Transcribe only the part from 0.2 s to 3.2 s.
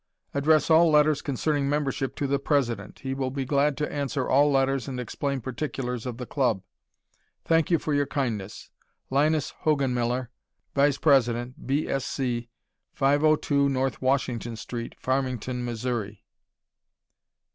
Address all letters concerning membership to the President. He